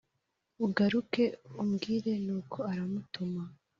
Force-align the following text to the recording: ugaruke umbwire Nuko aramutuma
ugaruke 0.65 1.23
umbwire 1.61 2.11
Nuko 2.25 2.57
aramutuma 2.71 3.41